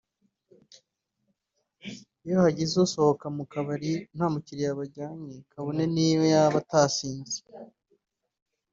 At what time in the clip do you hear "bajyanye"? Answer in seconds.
4.79-5.35